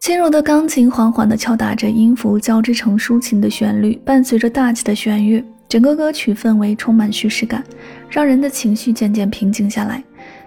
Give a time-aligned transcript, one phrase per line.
[0.00, 7.62] 轻柔的钢琴缓缓地敲打着音符，交织成抒情的旋律，伴随着大气的弦乐，整个歌曲氛围充满叙事感，
[8.08, 10.02] 让人的情绪渐渐平静下来，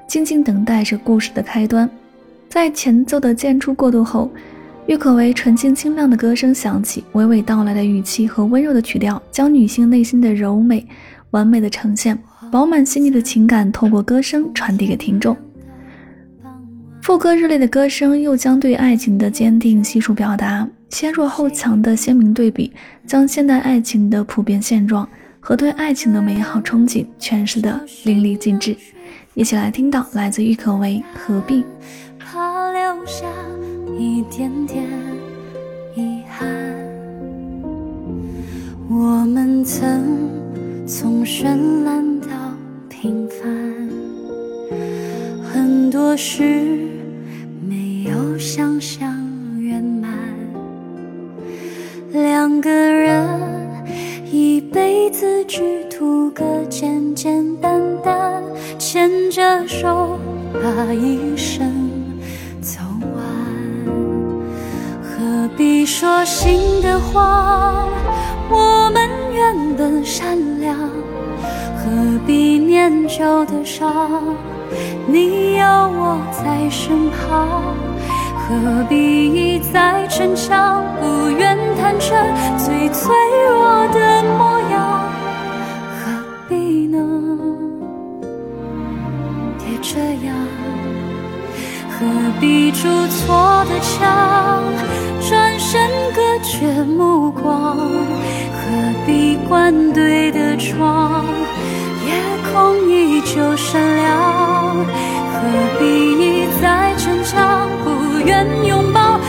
[0.08, 1.88] 静静等待着故事的开端。
[2.50, 4.32] 在前奏的渐出过渡后，
[4.88, 10.84] 郁可唯纯净清亮的歌声响起，娓娓道来的语气和温柔的曲调，将女性内心的柔美
[11.30, 12.18] 完美的呈现，
[12.52, 15.38] 饱满细腻的情感透过歌声传递给听众。
[17.14, 22.74] 副歌热烈的歌声又将对爱情的坚定悉数表达，先弱后强的鲜明对比，
[23.06, 25.08] 将现代爱情的普遍现状
[25.40, 28.76] 和对爱情的美好憧憬诠释得淋漓尽致。
[29.36, 31.62] 一起来听到来自郁可唯《何必》。
[32.18, 33.28] 怕留下
[33.96, 34.84] 一点点
[35.96, 36.50] 遗憾，
[38.90, 40.04] 我们曾
[40.88, 41.44] 从绚
[41.84, 42.28] 烂到
[42.90, 43.88] 平凡，
[45.44, 46.92] 很多事。
[48.46, 49.10] 想象
[49.58, 50.12] 圆满，
[52.12, 53.26] 两个人
[54.30, 58.44] 一辈子只图个简简单单，
[58.78, 60.20] 牵着手
[60.62, 61.90] 把一生
[62.60, 62.82] 走
[63.16, 63.24] 完。
[65.02, 67.88] 何必说心的话？
[68.50, 70.78] 我们原本善良，
[71.78, 74.22] 何必念旧的伤？
[75.08, 77.74] 你有我在身旁。
[78.46, 78.96] 何必
[79.34, 82.16] 一再逞强，不愿坦诚
[82.58, 83.16] 最脆
[83.48, 85.10] 弱的模样？
[85.98, 86.12] 何
[86.50, 87.00] 必呢？
[89.58, 90.36] 别这样，
[91.90, 92.06] 何
[92.42, 94.62] 必筑错的墙，
[95.22, 97.78] 转身隔绝目光？
[97.78, 101.26] 何必关对的窗？
[102.06, 102.14] 夜
[102.52, 104.76] 空依旧闪亮，
[105.32, 105.40] 何
[105.80, 105.86] 必
[106.20, 107.63] 一再逞强？
[108.26, 109.20] 愿拥抱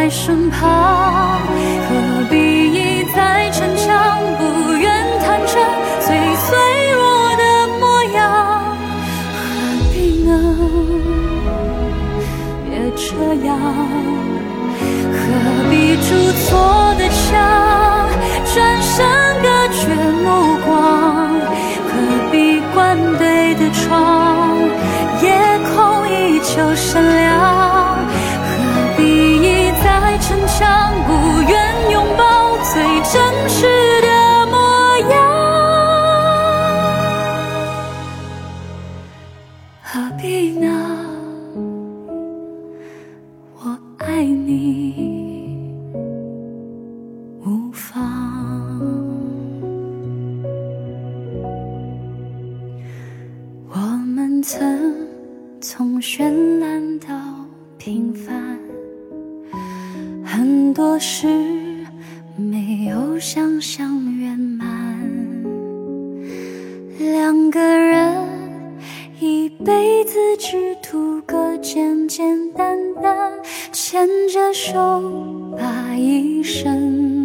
[0.00, 1.40] 在身旁，
[1.88, 2.36] 何必
[2.72, 4.88] 一再逞强，不愿
[5.18, 5.60] 坦诚
[5.98, 6.14] 最
[6.46, 6.56] 脆
[6.92, 7.02] 弱
[7.34, 7.42] 的
[7.80, 7.82] 模
[8.14, 8.22] 样？
[9.34, 9.36] 何
[9.92, 10.30] 必呢？
[12.64, 13.08] 别这
[13.44, 13.50] 样，
[15.18, 15.20] 何
[15.68, 16.08] 必筑
[16.44, 16.46] 错
[16.96, 17.34] 的墙，
[18.54, 18.94] 转身
[19.42, 19.82] 隔绝
[20.22, 20.26] 目
[20.64, 20.70] 光？
[21.88, 21.90] 何
[22.30, 24.62] 必关对的窗？
[25.20, 25.26] 夜
[25.74, 27.27] 空依旧闪亮，
[33.10, 33.66] 真实
[34.02, 34.56] 的模
[35.08, 35.16] 样？
[39.82, 40.66] 何必呢？
[43.62, 45.72] 我爱你
[47.44, 47.98] 无妨，
[53.70, 53.76] 我
[54.14, 54.98] 们曾。
[55.60, 57.08] 从绚烂到
[57.78, 58.58] 平凡，
[60.24, 61.26] 很多事
[62.38, 64.66] 没有想象圆满。
[67.00, 68.14] 两个人
[69.18, 73.32] 一辈子只图个简简单单
[73.72, 74.70] 牵着手
[75.58, 77.17] 把一生